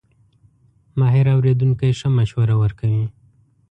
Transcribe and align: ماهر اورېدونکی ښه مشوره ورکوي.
ماهر 0.99 1.25
اورېدونکی 1.35 1.91
ښه 1.99 2.09
مشوره 2.17 2.55
ورکوي. 2.63 3.03